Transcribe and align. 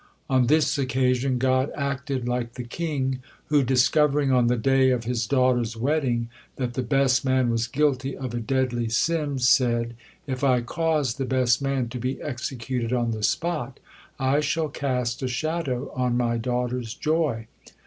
On 0.31 0.47
this 0.47 0.79
occasion 0.79 1.37
God 1.37 1.69
acted 1.75 2.27
like 2.27 2.55
the 2.55 2.63
king 2.63 3.19
who, 3.49 3.61
discovering 3.61 4.31
on 4.31 4.47
the 4.47 4.57
day 4.57 4.89
of 4.89 5.03
his 5.03 5.27
daughter's 5.27 5.77
wedding 5.77 6.27
that 6.55 6.73
the 6.73 6.81
best 6.81 7.23
man 7.23 7.51
was 7.51 7.67
guilty 7.67 8.17
of 8.17 8.33
a 8.33 8.39
deadly 8.39 8.89
sin, 8.89 9.37
said: 9.37 9.95
"If 10.25 10.43
I 10.43 10.61
cause 10.61 11.13
the 11.17 11.25
best 11.25 11.61
man 11.61 11.87
to 11.89 11.99
be 11.99 12.19
executed 12.19 12.91
on 12.91 13.11
the 13.11 13.21
spot, 13.21 13.79
I 14.17 14.39
shall 14.39 14.69
cast 14.69 15.21
a 15.21 15.27
shadow 15.27 15.91
on 15.95 16.17
my 16.17 16.37
daughter's 16.39 16.95
joy. 16.95 17.45